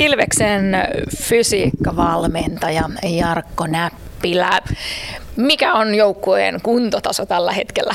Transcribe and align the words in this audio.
Ilveksen 0.00 0.76
fysiikkavalmentaja 1.16 2.82
Jarkko 3.02 3.66
Näppilä. 3.66 4.60
Mikä 5.36 5.74
on 5.74 5.94
joukkueen 5.94 6.60
kuntotaso 6.62 7.26
tällä 7.26 7.52
hetkellä? 7.52 7.94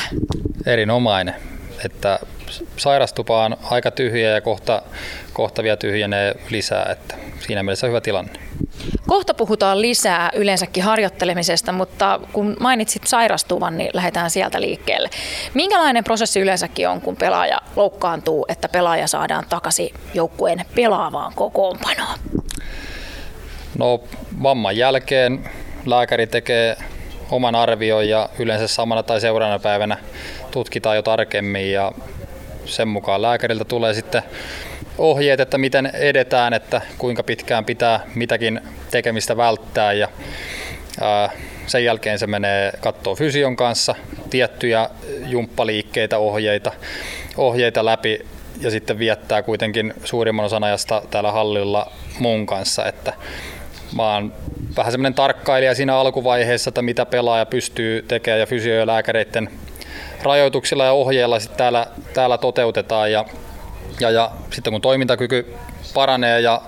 Erinomainen. 0.66 1.36
Että 1.86 2.20
sairastupa 2.78 3.46
on 3.46 3.58
aika 3.64 3.92
tyhjä 3.92 4.30
ja 4.30 4.42
kohta, 4.42 4.82
kohta 5.34 5.64
vielä 5.64 5.78
tyhjenee 5.78 6.36
lisää. 6.50 6.86
Että 6.92 7.16
siinä 7.40 7.64
mielessä 7.64 7.88
hyvä 7.88 8.02
tilanne. 8.02 8.32
Kohta 9.08 9.34
puhutaan 9.34 9.82
lisää 9.82 10.30
yleensäkin 10.34 10.84
harjoittelemisesta, 10.84 11.72
mutta 11.72 12.20
kun 12.34 12.58
mainitsit 12.60 13.08
sairastuvan, 13.08 13.78
niin 13.78 13.90
lähdetään 13.94 14.30
sieltä 14.30 14.62
liikkeelle. 14.62 15.10
Minkälainen 15.54 16.04
prosessi 16.04 16.40
yleensäkin 16.40 16.90
on, 16.90 17.02
kun 17.02 17.16
pelaaja 17.16 17.62
loukkaantuu, 17.76 18.46
että 18.50 18.70
pelaaja 18.70 19.08
saadaan 19.08 19.46
takaisin 19.50 19.94
joukkueen 20.14 20.66
pelaavaan 20.76 21.34
kokoonpanoon? 21.36 22.20
No 23.78 24.04
vamman 24.44 24.78
jälkeen 24.78 25.50
lääkäri 25.86 26.28
tekee 26.28 26.78
oman 27.32 27.56
arvion 27.56 28.10
ja 28.10 28.30
yleensä 28.40 28.68
samana 28.68 29.04
tai 29.04 29.22
seuraavana 29.22 29.60
päivänä 29.60 29.98
tutkitaan 30.52 30.96
jo 30.96 31.02
tarkemmin 31.02 31.72
ja 31.72 31.92
sen 32.66 32.88
mukaan 32.88 33.22
lääkäriltä 33.22 33.66
tulee 33.66 33.94
sitten 33.94 34.24
ohjeet, 34.98 35.40
että 35.40 35.58
miten 35.58 35.86
edetään, 35.94 36.54
että 36.54 36.82
kuinka 36.98 37.24
pitkään 37.24 37.66
pitää 37.66 38.00
mitäkin 38.16 38.62
tekemistä 38.92 39.38
välttää 39.38 39.94
ja 39.94 40.08
ää, 41.02 41.30
sen 41.68 41.86
jälkeen 41.86 42.20
se 42.20 42.28
menee 42.28 42.72
kattoo 42.80 43.16
fysion 43.16 43.56
kanssa 43.56 43.96
tiettyjä 44.30 44.90
jumppaliikkeitä, 45.26 46.18
ohjeita, 46.18 46.72
ohjeita 47.38 47.86
läpi 47.86 48.26
ja 48.62 48.72
sitten 48.72 49.00
viettää 49.00 49.44
kuitenkin 49.44 49.94
suurimman 50.04 50.46
osan 50.46 50.64
ajasta 50.64 51.02
täällä 51.12 51.32
hallilla 51.32 51.92
mun 52.20 52.46
kanssa, 52.46 52.86
että 52.86 53.14
mä 53.96 54.14
oon 54.14 54.34
vähän 54.78 54.92
semmoinen 54.92 55.14
tarkkailija 55.14 55.76
siinä 55.76 55.96
alkuvaiheessa, 55.98 56.70
että 56.70 56.82
mitä 56.82 57.06
pelaaja 57.06 57.46
pystyy 57.46 58.06
tekemään 58.08 58.40
ja 58.40 58.46
fysio- 58.46 58.76
ja 58.76 58.88
lääkäreiden 58.88 59.50
rajoituksilla 60.26 60.86
ja 60.86 60.92
ohjeilla 60.92 61.40
sitten 61.40 61.58
täällä, 61.58 61.88
täällä 62.14 62.38
toteutetaan 62.38 63.12
ja 63.12 63.26
ja, 64.00 64.12
ja 64.12 64.32
sitten 64.52 64.74
kun 64.74 64.82
toimintakyky 64.82 65.56
paranee 65.94 66.42
ja 66.42 66.62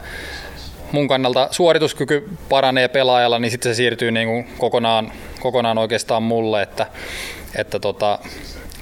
mun 0.92 1.08
kannalta 1.08 1.48
suorituskyky 1.52 2.30
paranee 2.50 2.88
pelaajalla, 2.88 3.40
niin 3.40 3.52
sitten 3.52 3.72
se 3.72 3.76
siirtyy 3.76 4.12
niin 4.12 4.28
kuin 4.28 4.48
kokonaan, 4.58 5.12
kokonaan 5.40 5.78
oikeastaan 5.78 6.24
mulle. 6.24 6.62
Että, 6.62 6.86
että 7.56 7.80
tota, 7.80 8.20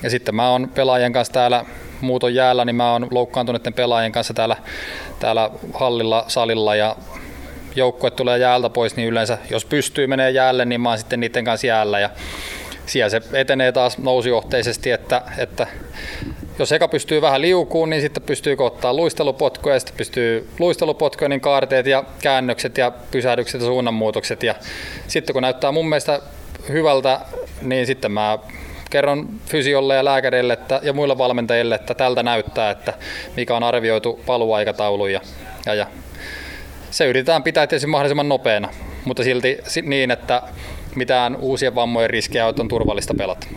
ja 0.04 0.10
sitten 0.10 0.36
mä 0.36 0.50
oon 0.50 0.70
pelaajien 0.76 1.14
kanssa 1.14 1.34
täällä 1.34 1.66
muuton 2.02 2.36
jäällä, 2.36 2.66
niin 2.66 2.76
mä 2.76 2.92
oon 2.92 3.08
loukkaantuneiden 3.12 3.74
pelaajien 3.74 4.12
kanssa 4.12 4.34
täällä, 4.34 4.56
täällä 5.20 5.50
hallilla, 5.74 6.26
salilla 6.28 6.76
ja 6.76 6.96
joukkue 7.76 8.12
tulee 8.12 8.38
jäältä 8.38 8.70
pois, 8.70 8.96
niin 8.96 9.08
yleensä 9.08 9.38
jos 9.50 9.66
pystyy 9.66 10.08
menee 10.08 10.32
jäälle, 10.32 10.66
niin 10.66 10.82
mä 10.82 10.90
oon 10.90 10.98
sitten 10.98 11.20
niiden 11.20 11.46
kanssa 11.46 11.68
jäällä 11.68 12.00
ja 12.00 12.10
siellä 12.86 13.10
se 13.10 13.22
etenee 13.34 13.72
taas 13.72 13.98
nousujohteisesti, 13.98 14.92
että, 14.92 15.22
että 15.38 15.68
jos 16.60 16.72
eka 16.72 16.88
pystyy 16.88 17.22
vähän 17.22 17.42
liukuun, 17.42 17.90
niin 17.90 18.02
sitten 18.02 18.24
pystyy 18.24 18.56
ottaa 18.60 18.94
luistelupotkoja 18.94 19.76
ja 19.76 19.80
sitten 19.80 19.98
pystyy 19.98 20.50
luistelupotkoja, 20.60 21.30
niin 21.30 21.42
kaarteet 21.42 21.86
ja 21.86 22.04
käännökset 22.22 22.78
ja 22.78 22.92
pysähdykset 23.12 23.62
ja 23.62 23.68
suunnanmuutokset. 23.68 24.44
Ja 24.44 24.56
sitten 25.08 25.34
kun 25.34 25.42
näyttää 25.42 25.72
mun 25.72 25.90
mielestä 25.90 26.20
hyvältä, 26.70 27.20
niin 27.62 27.86
sitten 27.86 28.12
mä 28.12 28.40
kerron 28.90 29.30
fysiolle 29.46 29.96
ja 29.96 30.06
lääkärille 30.06 30.54
että, 30.54 30.80
ja 30.84 30.94
muille 30.94 31.18
valmentajille, 31.18 31.76
että 31.76 31.94
tältä 31.94 32.24
näyttää, 32.24 32.72
että 32.72 32.94
mikä 33.38 33.56
on 33.56 33.64
arvioitu 33.64 34.20
paluaikataulu 34.26 35.08
ja, 35.08 35.22
ja, 35.66 35.74
ja 35.74 35.88
se 36.92 37.06
yritetään 37.06 37.44
pitää 37.44 37.68
tietysti 37.68 37.88
mahdollisimman 37.88 38.30
nopeana, 38.30 38.70
mutta 39.06 39.24
silti 39.24 39.58
niin, 39.84 40.12
että 40.12 40.42
mitään 40.96 41.36
uusien 41.36 41.76
vammojen 41.76 42.10
riskejä 42.10 42.48
on 42.48 42.68
turvallista 42.68 43.14
pelata. 43.14 43.48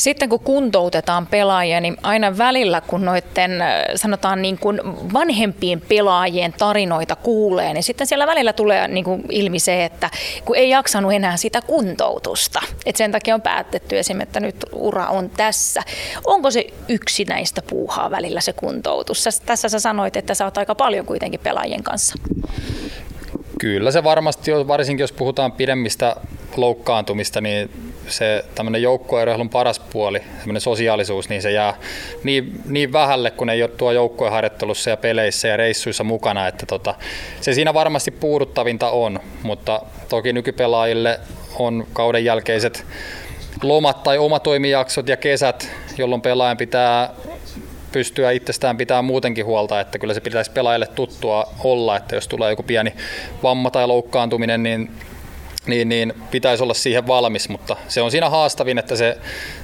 Sitten 0.00 0.28
kun 0.28 0.40
kuntoutetaan 0.40 1.26
pelaajia, 1.26 1.80
niin 1.80 1.96
aina 2.02 2.38
välillä 2.38 2.80
kun 2.80 3.04
noiden 3.04 3.62
äh, 3.62 3.84
sanotaan 3.94 4.42
niin 4.42 4.58
kuin 4.58 4.80
vanhempien 5.12 5.80
pelaajien 5.88 6.54
tarinoita 6.58 7.16
kuulee, 7.16 7.74
niin 7.74 7.82
sitten 7.82 8.06
siellä 8.06 8.26
välillä 8.26 8.52
tulee 8.52 8.88
niin 8.88 9.04
kuin 9.04 9.24
ilmi 9.30 9.58
se, 9.58 9.84
että 9.84 10.10
kun 10.44 10.56
ei 10.56 10.70
jaksanut 10.70 11.12
enää 11.12 11.36
sitä 11.36 11.62
kuntoutusta. 11.62 12.60
Et 12.86 12.96
sen 12.96 13.12
takia 13.12 13.34
on 13.34 13.42
päätetty 13.42 13.98
esimerkiksi, 13.98 14.28
että 14.28 14.40
nyt 14.40 14.56
ura 14.72 15.06
on 15.06 15.30
tässä. 15.30 15.82
Onko 16.24 16.50
se 16.50 16.66
yksi 16.88 17.24
näistä 17.24 17.62
puuhaa 17.62 18.10
välillä 18.10 18.40
se 18.40 18.52
kuntoutus? 18.52 19.24
Tässä 19.46 19.68
sä 19.68 19.78
sanoit, 19.78 20.16
että 20.16 20.34
sä 20.34 20.44
oot 20.44 20.58
aika 20.58 20.74
paljon 20.74 21.06
kuitenkin 21.06 21.40
pelaajien 21.40 21.82
kanssa. 21.82 22.14
Kyllä 23.60 23.90
se 23.90 24.04
varmasti 24.04 24.50
varsinkin 24.68 25.02
jos 25.02 25.12
puhutaan 25.12 25.52
pidemmistä 25.52 26.16
loukkaantumista, 26.56 27.40
niin 27.40 27.70
se 28.08 28.44
tämmöinen 28.54 28.82
joukkueurheilun 28.82 29.48
paras 29.48 29.80
puoli, 29.80 30.20
semmoinen 30.38 30.60
sosiaalisuus, 30.60 31.28
niin 31.28 31.42
se 31.42 31.52
jää 31.52 31.74
niin, 32.24 32.60
niin 32.66 32.92
vähälle, 32.92 33.30
kun 33.30 33.50
ei 33.50 33.62
ole 33.62 33.70
tuo 33.70 33.92
joukkueharjoittelussa 33.92 34.90
ja 34.90 34.96
peleissä 34.96 35.48
ja 35.48 35.56
reissuissa 35.56 36.04
mukana, 36.04 36.48
että 36.48 36.66
tota, 36.66 36.94
se 37.40 37.54
siinä 37.54 37.74
varmasti 37.74 38.10
puuduttavinta 38.10 38.90
on, 38.90 39.20
mutta 39.42 39.82
toki 40.08 40.32
nykypelaajille 40.32 41.20
on 41.58 41.86
kauden 41.92 42.24
jälkeiset 42.24 42.86
lomat 43.62 44.02
tai 44.02 44.18
omatoimijaksot 44.18 45.08
ja 45.08 45.16
kesät, 45.16 45.68
jolloin 45.98 46.22
pelaajan 46.22 46.56
pitää 46.56 47.10
pystyä 47.92 48.30
itsestään 48.30 48.76
pitää 48.76 49.02
muutenkin 49.02 49.46
huolta, 49.46 49.80
että 49.80 49.98
kyllä 49.98 50.14
se 50.14 50.20
pitäisi 50.20 50.50
pelaajille 50.50 50.86
tuttua 50.86 51.54
olla, 51.64 51.96
että 51.96 52.14
jos 52.14 52.28
tulee 52.28 52.50
joku 52.50 52.62
pieni 52.62 52.92
vamma 53.42 53.70
tai 53.70 53.86
loukkaantuminen, 53.86 54.62
niin 54.62 54.90
niin, 55.66 55.88
niin 55.88 56.12
pitäisi 56.30 56.62
olla 56.62 56.74
siihen 56.74 57.06
valmis, 57.06 57.48
mutta 57.48 57.76
se 57.88 58.02
on 58.02 58.10
siinä 58.10 58.30
haastavin, 58.30 58.78
että 58.78 58.96
se, 58.96 59.18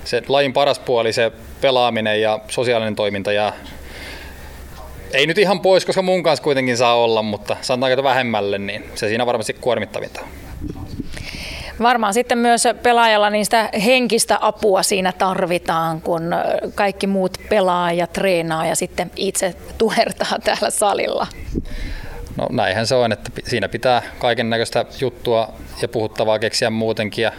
se 0.05 0.23
lajin 0.29 0.53
paras 0.53 0.79
puoli, 0.79 1.13
se 1.13 1.33
pelaaminen 1.61 2.21
ja 2.21 2.39
sosiaalinen 2.49 2.97
toiminta 2.97 3.33
jää 3.33 3.53
ei 5.13 5.27
nyt 5.27 5.39
ihan 5.39 5.61
pois, 5.61 5.87
koska 5.87 6.03
mun 6.03 6.23
kanssa 6.23 6.43
kuitenkin 6.43 6.77
saa 6.77 6.95
olla, 6.95 7.23
mutta 7.23 7.57
sanotaanko 7.63 7.93
että 7.93 8.03
vähemmälle, 8.03 8.59
niin 8.59 8.85
se 8.95 9.09
siinä 9.09 9.27
varmasti 9.27 9.53
kuormittavinta 9.53 10.21
Varmaan 11.83 12.15
sitten 12.15 12.39
myös 12.39 12.65
pelaajalla 12.83 13.31
sitä 13.43 13.69
henkistä 13.85 14.39
apua 14.41 14.83
siinä 14.83 15.13
tarvitaan, 15.13 16.01
kun 16.01 16.23
kaikki 16.75 17.07
muut 17.07 17.39
pelaa 17.49 17.93
ja 17.93 18.07
treenaa 18.07 18.67
ja 18.67 18.77
sitten 18.77 19.11
itse 19.17 19.55
tuhertaa 19.79 20.39
täällä 20.45 20.71
salilla. 20.71 21.27
No 22.37 22.47
näinhän 22.51 22.87
se 22.87 22.95
on, 22.95 23.13
että 23.13 23.31
siinä 23.45 23.69
pitää 23.69 24.03
kaiken 24.19 24.51
näköistä 24.51 24.85
juttua 25.01 25.53
ja 25.83 25.89
puhuttavaa 25.89 26.39
keksiä 26.39 26.71
muutenkin 26.71 27.23
ja 27.23 27.33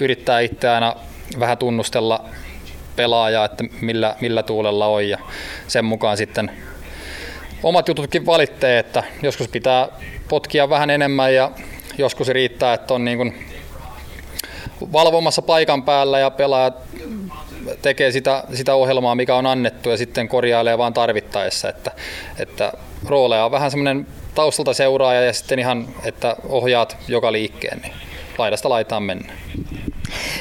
yrittää 0.00 0.40
itse 0.40 0.68
aina 0.68 0.96
vähän 1.40 1.58
tunnustella 1.58 2.24
pelaajaa, 2.96 3.44
että 3.44 3.64
millä, 3.80 4.16
millä 4.20 4.42
tuulella 4.42 4.86
on 4.86 5.08
ja 5.08 5.18
sen 5.68 5.84
mukaan 5.84 6.16
sitten 6.16 6.50
omat 7.62 7.88
jututkin 7.88 8.26
valittee, 8.26 8.78
että 8.78 9.02
joskus 9.22 9.48
pitää 9.48 9.88
potkia 10.28 10.70
vähän 10.70 10.90
enemmän 10.90 11.34
ja 11.34 11.50
joskus 11.98 12.28
riittää, 12.28 12.74
että 12.74 12.94
on 12.94 13.04
niin 13.04 13.16
kuin 13.18 13.46
valvomassa 14.92 15.42
paikan 15.42 15.82
päällä 15.82 16.18
ja 16.18 16.30
pelaajat 16.30 16.74
tekee 17.82 18.12
sitä, 18.12 18.44
sitä 18.54 18.74
ohjelmaa, 18.74 19.14
mikä 19.14 19.34
on 19.34 19.46
annettu 19.46 19.90
ja 19.90 19.96
sitten 19.96 20.28
korjailee 20.28 20.78
vaan 20.78 20.94
tarvittaessa, 20.94 21.68
että, 21.68 21.90
että 22.38 22.72
rooleja 23.06 23.44
on 23.44 23.50
vähän 23.50 23.70
semmoinen 23.70 24.06
taustalta 24.34 24.74
seuraaja 24.74 25.22
ja 25.22 25.32
sitten 25.32 25.58
ihan, 25.58 25.88
että 26.04 26.36
ohjaat 26.48 26.96
joka 27.08 27.32
liikkeen, 27.32 27.80
niin 27.82 27.92
laidasta 28.38 28.68
laitaan 28.68 29.02
mennä. 29.02 29.32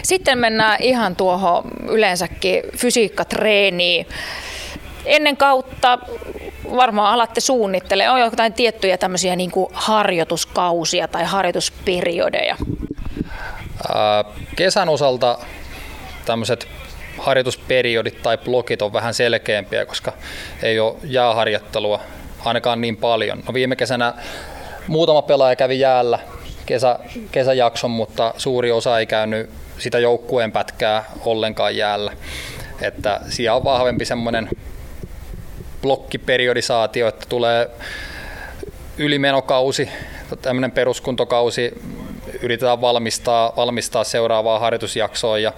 Sitten 0.04 0.38
mennään 0.38 0.78
ihan 0.82 1.16
tuohon 1.16 1.64
yleensäkin 1.90 2.64
fysiikkatreeniin. 2.78 4.08
Ennen 5.06 5.38
kautta 5.38 6.00
varmaan 6.76 7.14
alatte 7.14 7.42
suunnittele, 7.42 8.10
on 8.10 8.20
jotain 8.20 8.54
tiettyjä 8.54 8.98
tämmöisiä 8.98 9.36
niin 9.36 9.52
harjoituskausia 9.74 11.08
tai 11.08 11.24
harjoitusperiodeja? 11.24 12.58
Kesän 14.56 14.90
osalta 14.90 15.38
tämmöiset 16.26 16.68
harjoitusperiodit 17.18 18.22
tai 18.22 18.38
blokit 18.38 18.82
on 18.82 18.94
vähän 18.94 19.14
selkeämpiä, 19.14 19.86
koska 19.86 20.14
ei 20.64 20.80
ole 20.80 20.96
jääharjoittelua 21.04 22.00
ainakaan 22.46 22.82
niin 22.82 22.98
paljon. 22.98 23.44
No 23.48 23.54
viime 23.54 23.76
kesänä 23.76 24.14
muutama 24.88 25.22
pelaaja 25.22 25.56
kävi 25.56 25.80
jäällä 25.80 26.20
kesä, 26.70 27.00
kesäjakson, 27.32 27.92
mutta 27.92 28.34
suuri 28.38 28.72
osa 28.72 29.00
ei 29.00 29.06
käynyt 29.06 29.50
sitä 29.78 30.00
joukkueen 30.00 30.52
pätkää 30.52 31.04
ollenkaan 31.26 31.78
jäällä. 31.78 32.12
Että 32.82 33.22
siellä 33.30 33.56
on 33.56 33.64
vahvempi 33.64 34.06
semmoinen 34.06 34.50
blokkiperiodisaatio, 35.82 37.08
että 37.08 37.26
tulee 37.30 37.70
ylimenokausi, 38.98 39.90
tämmöinen 40.42 40.72
peruskuntokausi, 40.72 41.74
yritetään 42.42 42.82
valmistaa, 42.82 43.54
valmistaa 43.56 44.04
seuraavaa 44.04 44.60
harjoitusjaksoa 44.60 45.38
ja, 45.38 45.54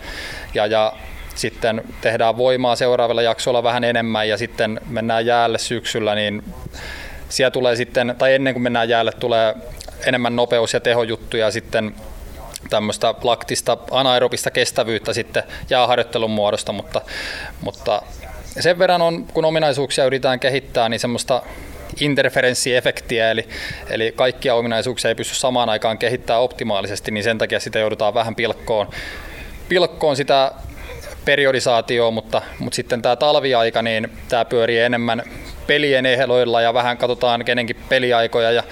ja, 0.54 0.66
ja 0.66 0.94
sitten 1.36 1.84
tehdään 2.02 2.38
voimaa 2.38 2.76
seuraavilla 2.76 3.22
jaksoilla 3.22 3.64
vähän 3.64 3.84
enemmän 3.84 4.30
ja 4.30 4.38
sitten 4.38 4.82
mennään 4.90 5.26
jäälle 5.26 5.58
syksyllä, 5.58 6.16
niin 6.16 6.44
siellä 7.30 7.52
tulee 7.52 7.76
sitten, 7.76 8.16
tai 8.18 8.34
ennen 8.34 8.54
kuin 8.54 8.64
mennään 8.64 8.90
jäälle, 8.90 9.12
tulee 9.12 9.56
enemmän 10.06 10.36
nopeus- 10.36 10.74
ja 10.74 10.80
tehojuttuja 10.80 11.52
sitten 11.52 11.96
tämmöistä 12.70 13.16
laktista 13.24 13.78
anaerobista 13.92 14.52
kestävyyttä 14.52 15.14
sitten 15.14 15.44
jääharjoittelun 15.70 16.32
muodosta, 16.32 16.72
mutta, 16.72 17.02
mutta 17.62 18.02
sen 18.60 18.80
verran 18.80 19.02
on, 19.02 19.26
kun 19.34 19.46
ominaisuuksia 19.46 20.06
yritetään 20.06 20.40
kehittää, 20.40 20.90
niin 20.90 21.00
semmoista 21.00 21.42
interferenssiefektiä, 22.00 23.32
eli, 23.32 23.48
eli 23.90 24.14
kaikkia 24.16 24.56
ominaisuuksia 24.56 25.10
ei 25.10 25.16
pysty 25.16 25.36
samaan 25.36 25.70
aikaan 25.70 25.98
kehittämään 25.98 26.44
optimaalisesti, 26.44 27.12
niin 27.12 27.24
sen 27.24 27.38
takia 27.38 27.60
sitä 27.60 27.80
joudutaan 27.80 28.14
vähän 28.14 28.36
pilkkoon, 28.36 28.90
pilkkoon 29.70 30.16
sitä 30.16 30.52
periodisaatioa, 31.26 32.12
mutta, 32.12 32.42
mutta 32.60 32.76
sitten 32.76 33.02
tämä 33.02 33.16
talviaika, 33.16 33.82
niin 33.82 34.12
tämä 34.30 34.46
pyörii 34.46 34.80
enemmän 34.80 35.24
pelien 35.68 36.06
ehdoilla 36.06 36.62
ja 36.62 36.74
vähän 36.74 36.98
katsotaan 36.98 37.46
kenenkin 37.46 37.76
peliaikoja 37.90 38.52
ja 38.52 38.64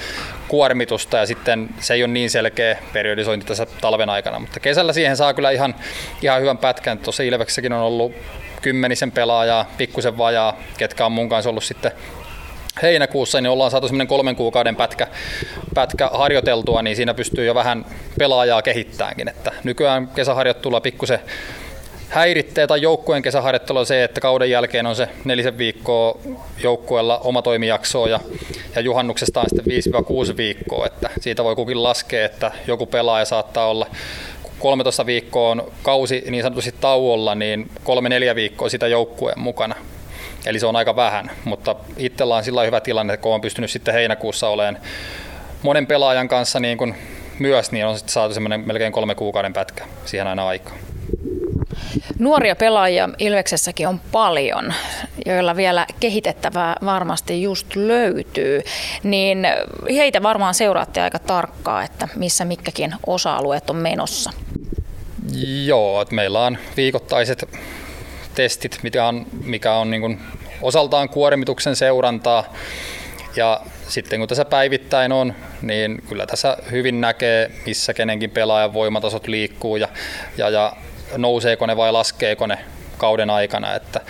kuormitusta 0.47 1.17
ja 1.17 1.25
sitten 1.25 1.69
se 1.79 1.93
ei 1.93 2.03
ole 2.03 2.11
niin 2.11 2.29
selkeä 2.29 2.77
periodisointi 2.93 3.45
tässä 3.45 3.65
talven 3.81 4.09
aikana, 4.09 4.39
mutta 4.39 4.59
kesällä 4.59 4.93
siihen 4.93 5.17
saa 5.17 5.33
kyllä 5.33 5.51
ihan, 5.51 5.75
ihan 6.21 6.41
hyvän 6.41 6.57
pätkän. 6.57 6.97
Tuossa 6.97 7.23
Ilveksessäkin 7.23 7.73
on 7.73 7.81
ollut 7.81 8.13
kymmenisen 8.61 9.11
pelaajaa, 9.11 9.71
pikkusen 9.77 10.17
vajaa, 10.17 10.59
ketkä 10.77 11.05
on 11.05 11.11
mun 11.11 11.29
kanssa 11.29 11.49
ollut 11.49 11.63
sitten 11.63 11.91
heinäkuussa, 12.81 13.41
niin 13.41 13.49
ollaan 13.49 13.71
saatu 13.71 13.87
semmoinen 13.87 14.07
kolmen 14.07 14.35
kuukauden 14.35 14.75
pätkä, 14.75 15.07
pätkä 15.73 16.09
harjoiteltua, 16.13 16.81
niin 16.81 16.95
siinä 16.95 17.13
pystyy 17.13 17.45
jo 17.45 17.55
vähän 17.55 17.85
pelaajaa 18.19 18.61
kehittäänkin. 18.61 19.27
Että 19.27 19.51
nykyään 19.63 20.07
kesäharjoittelua 20.07 20.81
pikkusen 20.81 21.19
häiritsee 22.09 22.67
tai 22.67 22.81
joukkueen 22.81 23.21
kesäharjoittelu 23.21 23.79
on 23.79 23.85
se, 23.85 24.03
että 24.03 24.21
kauden 24.21 24.49
jälkeen 24.49 24.85
on 24.85 24.95
se 24.95 25.09
nelisen 25.25 25.57
viikkoa 25.57 26.19
joukkueella 26.63 27.17
oma 27.17 27.41
toimijaksoa 27.41 28.07
ja, 28.07 28.19
ja 28.75 28.81
juhannuksesta 28.81 29.39
on 29.39 29.45
sitten 29.49 29.93
5-6 30.33 30.37
viikkoa, 30.37 30.85
että 30.85 31.09
siitä 31.19 31.43
voi 31.43 31.55
kukin 31.55 31.83
laskea, 31.83 32.25
että 32.25 32.51
joku 32.67 32.85
pelaaja 32.85 33.25
saattaa 33.25 33.67
olla 33.67 33.87
13 34.59 35.05
viikkoa 35.05 35.51
on 35.51 35.71
kausi 35.83 36.23
niin 36.29 36.43
sanotusti 36.43 36.75
tauolla, 36.81 37.35
niin 37.35 37.69
kolme 37.83 38.09
neljä 38.09 38.35
viikkoa 38.35 38.69
sitä 38.69 38.87
joukkueen 38.87 39.39
mukana. 39.39 39.75
Eli 40.45 40.59
se 40.59 40.65
on 40.65 40.75
aika 40.75 40.95
vähän, 40.95 41.31
mutta 41.45 41.75
itsellä 41.97 42.35
on 42.35 42.43
sillä 42.43 42.63
hyvä 42.63 42.81
tilanne, 42.81 43.17
kun 43.17 43.33
on 43.33 43.41
pystynyt 43.41 43.71
sitten 43.71 43.93
heinäkuussa 43.93 44.49
olemaan 44.49 44.77
monen 45.61 45.87
pelaajan 45.87 46.27
kanssa 46.27 46.59
niin 46.59 46.77
kuin 46.77 46.95
myös, 47.39 47.71
niin 47.71 47.85
on 47.85 47.97
sitten 47.97 48.13
saatu 48.13 48.33
semmoinen 48.33 48.67
melkein 48.67 48.91
kolme 48.91 49.15
kuukauden 49.15 49.53
pätkä 49.53 49.85
siihen 50.05 50.27
aina 50.27 50.47
aikaan. 50.47 50.77
Nuoria 52.19 52.55
pelaajia 52.55 53.09
Ilveksessäkin 53.17 53.87
on 53.87 53.99
paljon, 54.11 54.73
joilla 55.25 55.55
vielä 55.55 55.85
kehitettävää 55.99 56.75
varmasti 56.85 57.41
just 57.41 57.75
löytyy, 57.75 58.61
niin 59.03 59.47
heitä 59.95 60.23
varmaan 60.23 60.53
seuraatte 60.53 61.01
aika 61.01 61.19
tarkkaa, 61.19 61.83
että 61.83 62.07
missä 62.15 62.45
mitkäkin 62.45 62.95
osa-alueet 63.07 63.69
on 63.69 63.75
menossa. 63.75 64.31
Joo, 65.65 66.01
että 66.01 66.15
meillä 66.15 66.45
on 66.45 66.57
viikoittaiset 66.77 67.45
testit, 68.39 68.79
mikä 68.83 69.05
on, 69.05 69.25
mikä 69.43 69.73
on 69.73 69.91
niin 69.91 70.01
kuin 70.01 70.19
osaltaan 70.61 71.09
kuormituksen 71.09 71.75
seurantaa. 71.75 72.53
Ja 73.35 73.61
sitten 73.87 74.19
kun 74.19 74.27
tässä 74.27 74.45
päivittäin 74.45 75.11
on, 75.11 75.33
niin 75.61 76.03
kyllä 76.09 76.25
tässä 76.25 76.57
hyvin 76.71 77.01
näkee, 77.01 77.51
missä 77.65 77.93
kenenkin 77.93 78.29
pelaajan 78.29 78.73
voimatasot 78.73 79.27
liikkuu 79.27 79.75
ja, 79.75 79.87
ja, 80.37 80.49
ja 80.49 80.73
nouseeko 81.17 81.65
ne 81.65 81.77
vai 81.77 81.91
laskeeko 81.91 82.47
ne 82.47 82.57
kauden 82.97 83.29
aikana. 83.29 83.75
Että 83.75 84.01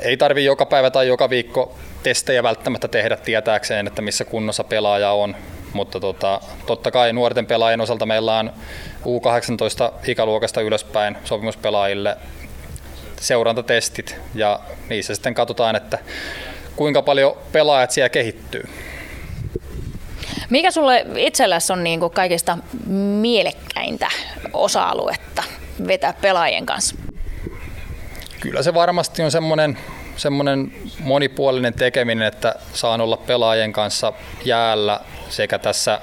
ei 0.00 0.16
tarvi 0.16 0.44
joka 0.44 0.66
päivä 0.66 0.90
tai 0.90 1.08
joka 1.08 1.30
viikko 1.30 1.78
testejä 2.02 2.42
välttämättä 2.42 2.88
tehdä 2.88 3.16
tietääkseen, 3.16 3.86
että 3.86 4.02
missä 4.02 4.24
kunnossa 4.24 4.64
pelaaja 4.64 5.10
on. 5.10 5.36
Mutta 5.72 6.00
tota, 6.00 6.40
totta 6.66 6.90
kai 6.90 7.12
nuorten 7.12 7.46
pelaajien 7.46 7.80
osalta 7.80 8.06
meillä 8.06 8.38
on 8.38 8.52
U18 9.02 10.08
ikäluokasta 10.08 10.60
ylöspäin 10.60 11.16
sopimuspelaajille 11.24 12.16
seurantatestit 13.20 14.16
ja 14.34 14.60
niissä 14.88 15.14
sitten 15.14 15.34
katsotaan, 15.34 15.76
että 15.76 15.98
kuinka 16.76 17.02
paljon 17.02 17.36
pelaajat 17.52 17.90
siellä 17.90 18.08
kehittyy. 18.08 18.68
Mikä 20.50 20.70
sulle 20.70 21.06
itselläsi 21.16 21.72
on 21.72 21.84
niin 21.84 22.00
kuin 22.00 22.12
kaikista 22.12 22.58
mielekkäintä 23.20 24.08
osa-aluetta 24.52 25.42
vetää 25.86 26.12
pelaajien 26.12 26.66
kanssa? 26.66 26.96
Kyllä 28.40 28.62
se 28.62 28.74
varmasti 28.74 29.22
on 29.22 29.30
semmoinen, 29.30 29.78
semmoinen 30.16 30.72
monipuolinen 31.00 31.74
tekeminen, 31.74 32.28
että 32.28 32.54
saan 32.72 33.00
olla 33.00 33.16
pelaajien 33.16 33.72
kanssa 33.72 34.12
jäällä 34.44 35.00
sekä 35.28 35.58
tässä 35.58 36.00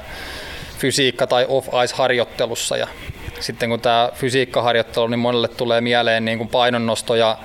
fysiikka- 0.78 1.28
tai 1.28 1.46
off-ice-harjoittelussa 1.50 2.78
ja 2.78 2.88
sitten 3.44 3.70
kun 3.70 3.82
tämä 3.82 4.10
fysiikkaharjoittelu, 4.14 5.08
niin 5.08 5.20
monelle 5.20 5.48
tulee 5.48 5.82
mieleen 5.82 6.26
niin 6.26 6.38
kuin 6.38 6.50
painonnosto 6.50 7.16
ja 7.16 7.38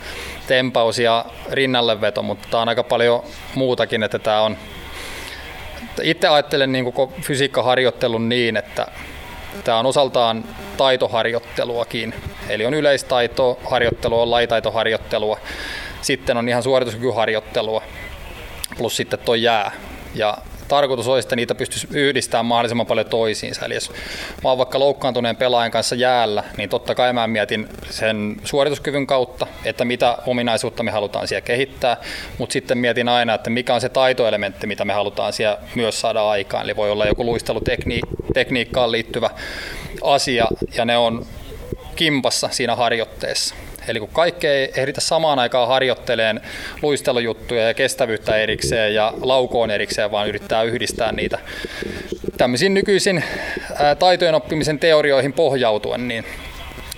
tempaus 0.46 0.98
ja 0.98 1.24
rinnalleveto, 1.50 2.22
mutta 2.22 2.48
tämä 2.50 2.60
on 2.62 2.68
aika 2.68 2.84
paljon 2.84 3.22
muutakin, 3.54 4.02
että 4.02 4.18
tämä 4.18 4.42
on 4.42 4.56
itse 6.02 6.28
ajattelen 6.28 6.72
niin 6.72 6.92
kuin 6.92 7.10
fysiikkaharjoittelun 7.22 8.28
niin, 8.28 8.56
että 8.56 8.86
tämä 9.64 9.78
on 9.78 9.86
osaltaan 9.86 10.44
taitoharjoitteluakin. 10.76 12.14
Eli 12.48 12.66
on 12.66 12.74
yleistaitoharjoittelua, 12.74 14.22
on 14.22 14.30
laitaitoharjoittelua, 14.30 15.38
sitten 16.02 16.36
on 16.36 16.48
ihan 16.48 16.62
suorituskykyharjoittelua, 16.62 17.82
plus 18.76 18.96
sitten 18.96 19.18
tuo 19.18 19.34
jää. 19.34 19.72
Ja 20.14 20.38
tarkoitus 20.68 21.08
olisi, 21.08 21.26
että 21.26 21.36
niitä 21.36 21.54
pystyisi 21.54 21.88
yhdistämään 21.90 22.46
mahdollisimman 22.46 22.86
paljon 22.86 23.06
toisiinsa. 23.06 23.66
Eli 23.66 23.74
jos 23.74 23.92
mä 24.44 24.48
oon 24.48 24.58
vaikka 24.58 24.78
loukkaantuneen 24.78 25.36
pelaajan 25.36 25.70
kanssa 25.70 25.94
jäällä, 25.94 26.44
niin 26.56 26.68
totta 26.68 26.94
kai 26.94 27.12
mä 27.12 27.26
mietin 27.26 27.68
sen 27.90 28.36
suorituskyvyn 28.44 29.06
kautta, 29.06 29.46
että 29.64 29.84
mitä 29.84 30.18
ominaisuutta 30.26 30.82
me 30.82 30.90
halutaan 30.90 31.28
siellä 31.28 31.40
kehittää, 31.40 31.96
mutta 32.38 32.52
sitten 32.52 32.78
mietin 32.78 33.08
aina, 33.08 33.34
että 33.34 33.50
mikä 33.50 33.74
on 33.74 33.80
se 33.80 33.88
taitoelementti, 33.88 34.66
mitä 34.66 34.84
me 34.84 34.92
halutaan 34.92 35.32
siellä 35.32 35.58
myös 35.74 36.00
saada 36.00 36.28
aikaan. 36.28 36.64
Eli 36.64 36.76
voi 36.76 36.90
olla 36.90 37.06
joku 37.06 37.24
luistelutekniikkaan 37.24 38.92
liittyvä 38.92 39.30
asia, 40.02 40.46
ja 40.74 40.84
ne 40.84 40.96
on 40.96 41.26
kimpassa 41.96 42.48
siinä 42.52 42.76
harjoitteessa. 42.76 43.54
Eli 43.88 44.00
kun 44.00 44.08
kaikki 44.08 44.46
ei 44.46 44.72
ehditä 44.76 45.00
samaan 45.00 45.38
aikaan 45.38 45.68
harjoitteleen 45.68 46.40
luistelujuttuja 46.82 47.66
ja 47.66 47.74
kestävyyttä 47.74 48.36
erikseen 48.36 48.94
ja 48.94 49.12
laukoon 49.20 49.70
erikseen, 49.70 50.10
vaan 50.10 50.28
yrittää 50.28 50.62
yhdistää 50.62 51.12
niitä 51.12 51.38
tämmöisiin 52.36 52.74
nykyisin 52.74 53.24
taitojen 53.98 54.34
oppimisen 54.34 54.78
teorioihin 54.78 55.32
pohjautuen, 55.32 56.08
niin 56.08 56.24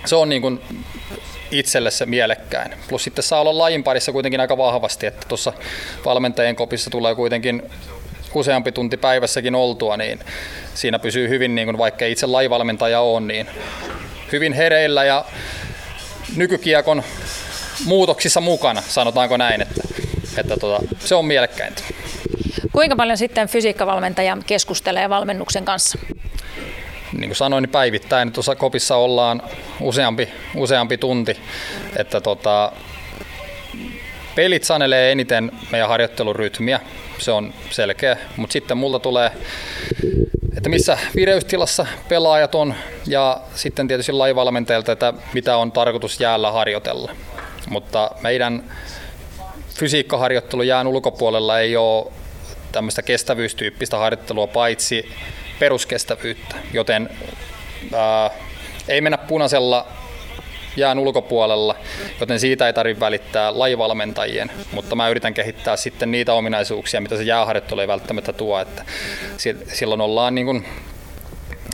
se 0.05 0.15
on 0.15 0.29
niin 0.29 0.41
kuin 0.41 0.61
itselle 1.51 1.91
se 1.91 2.05
mielekkäin. 2.05 2.73
Plus 2.89 3.03
sitten 3.03 3.23
saa 3.23 3.41
olla 3.41 3.57
lajin 3.57 3.83
parissa 3.83 4.11
kuitenkin 4.11 4.41
aika 4.41 4.57
vahvasti, 4.57 5.05
että 5.05 5.27
tuossa 5.27 5.53
valmentajien 6.05 6.55
kopissa 6.55 6.89
tulee 6.89 7.15
kuitenkin 7.15 7.63
useampi 8.33 8.71
tunti 8.71 8.97
päivässäkin 8.97 9.55
oltua, 9.55 9.97
niin 9.97 10.19
siinä 10.73 10.99
pysyy 10.99 11.29
hyvin, 11.29 11.55
niin 11.55 11.67
kuin 11.67 11.77
vaikka 11.77 12.05
itse 12.05 12.27
lajivalmentaja 12.27 13.01
on, 13.01 13.27
niin 13.27 13.47
hyvin 14.31 14.53
hereillä 14.53 15.03
ja 15.03 15.25
nykykiekon 16.35 17.03
muutoksissa 17.85 18.41
mukana, 18.41 18.81
sanotaanko 18.87 19.37
näin, 19.37 19.61
että, 19.61 19.81
että 20.37 20.57
tota, 20.57 20.83
se 20.99 21.15
on 21.15 21.25
mielekkäintä. 21.25 21.83
Kuinka 22.71 22.95
paljon 22.95 23.17
sitten 23.17 23.47
fysiikkavalmentaja 23.47 24.37
keskustelee 24.45 25.09
valmennuksen 25.09 25.65
kanssa? 25.65 25.99
Niin 27.13 27.29
kuin 27.29 27.35
sanoin, 27.35 27.61
niin 27.61 27.71
päivittäin 27.71 28.31
tuossa 28.31 28.55
kopissa 28.55 28.95
ollaan 28.95 29.41
useampi, 29.81 30.29
useampi 30.55 30.97
tunti, 30.97 31.37
että 31.95 32.21
tota, 32.21 32.71
pelit 34.35 34.63
sanelee 34.63 35.11
eniten 35.11 35.51
meidän 35.71 35.89
harjoittelurytmiä, 35.89 36.79
se 37.17 37.31
on 37.31 37.53
selkeä, 37.69 38.17
mutta 38.37 38.53
sitten 38.53 38.77
multa 38.77 38.99
tulee 38.99 39.31
että 40.57 40.69
missä 40.69 40.97
vireystilassa 41.15 41.85
pelaajat 42.09 42.55
on 42.55 42.75
ja 43.07 43.41
sitten 43.55 43.87
tietysti 43.87 44.11
lajivalmentajilta, 44.11 44.91
että 44.91 45.13
mitä 45.33 45.57
on 45.57 45.71
tarkoitus 45.71 46.19
jäällä 46.19 46.51
harjoitella. 46.51 47.11
Mutta 47.69 48.11
meidän 48.21 48.63
fysiikkaharjoittelu 49.79 50.61
jään 50.61 50.87
ulkopuolella 50.87 51.59
ei 51.59 51.77
ole 51.77 52.11
tämmöistä 52.71 53.01
kestävyystyyppistä 53.01 53.97
harjoittelua 53.97 54.47
paitsi 54.47 55.11
peruskestävyyttä, 55.59 56.55
joten 56.73 57.09
ää, 57.93 58.29
ei 58.87 59.01
mennä 59.01 59.17
punaisella 59.17 59.87
jään 60.77 60.99
ulkopuolella, 60.99 61.75
joten 62.19 62.39
siitä 62.39 62.67
ei 62.67 62.73
tarvitse 62.73 62.99
välittää 62.99 63.59
lajivalmentajien, 63.59 64.51
mutta 64.71 64.95
mä 64.95 65.09
yritän 65.09 65.33
kehittää 65.33 65.77
sitten 65.77 66.11
niitä 66.11 66.33
ominaisuuksia, 66.33 67.01
mitä 67.01 67.17
se 67.17 67.23
jääharjoittelu 67.23 67.81
ei 67.81 67.87
välttämättä 67.87 68.33
tuo, 68.33 68.59
että 68.59 68.85
silloin 69.73 70.01
ollaan 70.01 70.35
niin 70.35 70.45
kuin 70.45 70.65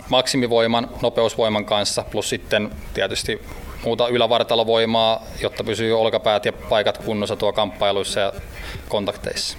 maksimivoiman, 0.10 0.90
nopeusvoiman 1.02 1.66
kanssa, 1.66 2.04
plus 2.12 2.30
sitten 2.30 2.72
tietysti 2.94 3.42
muuta 3.84 4.08
ylävartalovoimaa, 4.08 5.24
jotta 5.42 5.64
pysyy 5.64 6.00
olkapäät 6.00 6.46
ja 6.46 6.54
paikat 6.54 6.98
kunnossa 6.98 7.36
tuo 7.36 7.54
kamppailuissa 7.54 8.20
ja 8.20 8.34
kontakteissa. 8.90 9.58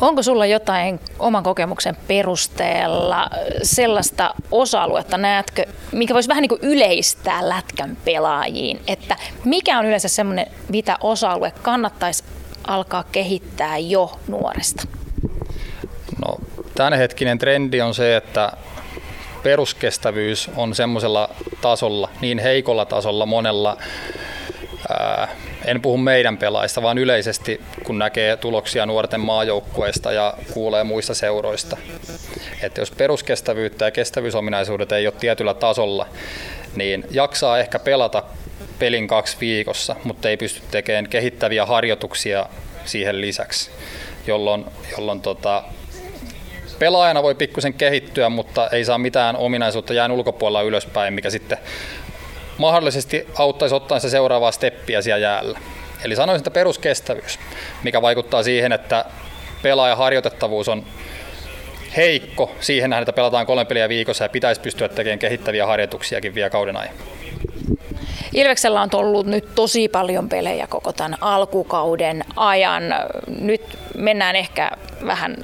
Onko 0.00 0.22
sulla 0.22 0.46
jotain 0.46 1.00
oman 1.18 1.42
kokemuksen 1.42 1.96
perusteella 2.06 3.30
sellaista 3.62 4.34
osa-aluetta, 4.50 5.18
näetkö, 5.18 5.66
mikä 5.92 6.14
voisi 6.14 6.28
vähän 6.28 6.42
niin 6.42 6.48
kuin 6.48 6.60
yleistää 6.62 7.48
lätkän 7.48 7.96
pelaajiin, 8.04 8.80
että 8.86 9.16
mikä 9.44 9.78
on 9.78 9.86
yleensä 9.86 10.08
semmoinen, 10.08 10.46
mitä 10.68 10.96
osa-alue 11.00 11.52
kannattaisi 11.62 12.24
alkaa 12.66 13.04
kehittää 13.12 13.78
jo 13.78 14.12
nuoresta? 14.28 14.82
No, 16.26 16.36
tämänhetkinen 16.74 17.38
trendi 17.38 17.80
on 17.80 17.94
se, 17.94 18.16
että 18.16 18.52
peruskestävyys 19.42 20.50
on 20.56 20.74
semmoisella 20.74 21.28
tasolla, 21.60 22.08
niin 22.20 22.38
heikolla 22.38 22.84
tasolla 22.84 23.26
monella, 23.26 23.76
ää, 24.88 25.28
en 25.64 25.82
puhu 25.82 25.96
meidän 25.96 26.38
pelaajista, 26.38 26.82
vaan 26.82 26.98
yleisesti 26.98 27.60
kun 27.84 27.98
näkee 27.98 28.36
tuloksia 28.36 28.86
nuorten 28.86 29.20
maajoukkueista 29.20 30.12
ja 30.12 30.34
kuulee 30.52 30.84
muista 30.84 31.14
seuroista. 31.14 31.76
Että 32.62 32.80
jos 32.80 32.90
peruskestävyyttä 32.90 33.84
ja 33.84 33.90
kestävyysominaisuudet 33.90 34.92
ei 34.92 35.06
ole 35.06 35.14
tietyllä 35.20 35.54
tasolla, 35.54 36.06
niin 36.76 37.04
jaksaa 37.10 37.58
ehkä 37.58 37.78
pelata 37.78 38.22
pelin 38.78 39.08
kaksi 39.08 39.36
viikossa, 39.40 39.96
mutta 40.04 40.28
ei 40.28 40.36
pysty 40.36 40.62
tekemään 40.70 41.08
kehittäviä 41.08 41.66
harjoituksia 41.66 42.46
siihen 42.84 43.20
lisäksi, 43.20 43.70
jolloin, 44.26 44.64
jolloin 44.96 45.20
tota, 45.20 45.64
pelaajana 46.78 47.22
voi 47.22 47.34
pikkusen 47.34 47.74
kehittyä, 47.74 48.28
mutta 48.28 48.68
ei 48.68 48.84
saa 48.84 48.98
mitään 48.98 49.36
ominaisuutta 49.36 49.94
jään 49.94 50.12
ulkopuolella 50.12 50.62
ylöspäin, 50.62 51.14
mikä 51.14 51.30
sitten 51.30 51.58
mahdollisesti 52.60 53.26
auttaisi 53.34 53.74
ottaa 53.74 53.98
se 53.98 54.10
seuraavaa 54.10 54.52
steppiä 54.52 55.02
siellä 55.02 55.18
jäällä. 55.18 55.58
Eli 56.04 56.16
sanoisin, 56.16 56.40
että 56.40 56.50
peruskestävyys, 56.50 57.38
mikä 57.82 58.02
vaikuttaa 58.02 58.42
siihen, 58.42 58.72
että 58.72 59.04
pelaajan 59.62 59.98
harjoitettavuus 59.98 60.68
on 60.68 60.84
heikko 61.96 62.54
siihen 62.60 62.90
nähden, 62.90 63.02
että 63.02 63.12
pelataan 63.12 63.46
kolme 63.46 63.64
peliä 63.64 63.88
viikossa 63.88 64.24
ja 64.24 64.28
pitäisi 64.28 64.60
pystyä 64.60 64.88
tekemään 64.88 65.18
kehittäviä 65.18 65.66
harjoituksiakin 65.66 66.34
vielä 66.34 66.50
kauden 66.50 66.76
ajan. 66.76 66.94
Ilveksellä 68.34 68.82
on 68.82 68.88
ollut 68.92 69.26
nyt 69.26 69.54
tosi 69.54 69.88
paljon 69.88 70.28
pelejä 70.28 70.66
koko 70.66 70.92
tämän 70.92 71.18
alkukauden 71.20 72.24
ajan. 72.36 72.82
Nyt 73.40 73.78
mennään 73.96 74.36
ehkä 74.36 74.70
vähän 75.06 75.36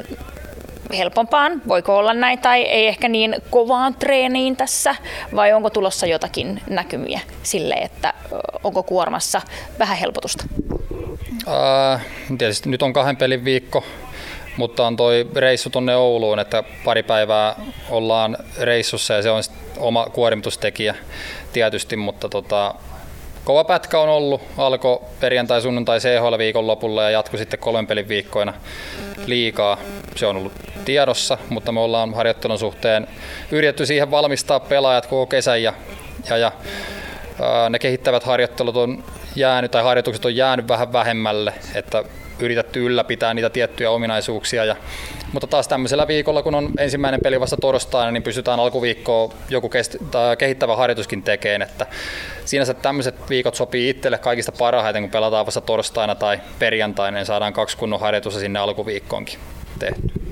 helpompaan, 0.99 1.62
voiko 1.69 1.97
olla 1.97 2.14
näin, 2.14 2.38
tai 2.38 2.62
ei 2.62 2.87
ehkä 2.87 3.09
niin 3.09 3.37
kovaan 3.50 3.95
treeniin 3.95 4.57
tässä, 4.57 4.95
vai 5.37 5.52
onko 5.52 5.71
tulossa 5.71 6.07
jotakin 6.07 6.62
näkymiä 6.71 7.21
sille, 7.43 7.75
että 7.75 8.14
onko 8.64 8.83
kuormassa 8.83 9.43
vähän 9.78 9.99
helpotusta? 9.99 10.45
Ää, 11.47 12.00
tietysti 12.38 12.69
nyt 12.69 12.83
on 12.83 12.93
kahden 12.93 13.16
pelin 13.16 13.45
viikko, 13.45 13.85
mutta 14.57 14.87
on 14.87 14.97
toi 14.97 15.31
reissu 15.35 15.71
tuonne 15.71 15.97
Ouluun, 15.97 16.38
että 16.38 16.64
pari 16.85 17.02
päivää 17.02 17.55
ollaan 17.90 18.37
reissussa 18.61 19.14
ja 19.14 19.23
se 19.23 19.31
on 19.31 19.43
oma 19.78 20.07
kuormitustekijä 20.12 20.95
tietysti, 21.52 21.97
mutta 21.97 22.28
tota, 22.28 22.75
kova 23.47 23.65
pätkä 23.65 23.99
on 23.99 24.09
ollut. 24.09 24.43
Alkoi 24.57 25.00
perjantai, 25.21 25.62
sunnuntai 25.62 25.99
CHL 25.99 26.38
viikon 26.38 26.67
lopulla 26.67 27.03
ja 27.03 27.11
jatkui 27.11 27.38
sitten 27.38 27.59
kolmen 27.59 27.87
pelin 27.87 28.09
viikkoina 28.09 28.55
liikaa. 29.26 29.79
Se 30.17 30.26
on 30.26 30.37
ollut 30.37 30.53
tiedossa, 30.85 31.38
mutta 31.49 31.73
me 31.73 31.81
ollaan 31.81 32.15
harjoittelun 32.15 32.59
suhteen 32.59 33.07
yritetty 33.50 33.87
siihen 33.87 34.11
valmistaa 34.11 34.61
pelaajat 34.61 35.07
koko 35.07 35.26
kesän 35.26 35.62
ja, 35.62 35.73
ja, 36.31 36.37
ja 36.37 36.53
ne 37.71 37.79
kehittävät 37.79 38.25
harjoittelut 38.25 38.76
on 38.76 39.05
jäänyt 39.37 39.71
tai 39.71 39.83
harjoitukset 39.83 40.25
on 40.25 40.37
jäänyt 40.37 40.69
vähän 40.69 40.93
vähemmälle, 40.93 41.52
että 41.75 42.05
yritetty 42.38 42.87
ylläpitää 42.87 43.35
niitä 43.35 43.50
tiettyjä 43.50 43.90
ominaisuuksia. 43.90 44.64
Ja, 44.64 44.76
mutta 45.33 45.47
taas 45.47 45.69
tämmöisellä 45.69 46.09
viikolla, 46.09 46.43
kun 46.43 46.55
on 46.55 46.71
ensimmäinen 46.78 47.21
peli 47.21 47.40
vasta 47.40 47.57
torstaina, 47.57 48.11
niin 48.11 48.23
pystytään 48.23 48.61
alkuviikkoa 48.61 49.33
joku 49.50 49.69
kest- 49.69 50.05
tai 50.11 50.37
kehittävä 50.37 50.76
harjoituskin 50.76 51.23
tekemään. 51.23 51.62
Että 51.62 51.87
sinänsä 52.45 52.75
tämmöiset 52.75 53.14
viikot 53.31 53.55
sopii 53.55 53.88
itselle 53.88 54.19
kaikista 54.19 54.52
parhaiten, 54.52 55.02
kun 55.02 55.11
pelataan 55.11 55.47
vasta 55.47 55.61
torstaina 55.61 56.14
tai 56.14 56.40
perjantaina, 56.59 57.19
niin 57.19 57.26
saadaan 57.26 57.52
kaksi 57.52 57.76
kunnon 57.76 58.00
harjoitusta 58.00 58.40
sinne 58.40 58.59
alkuviikkoonkin 58.59 59.38
tehty. 59.78 60.26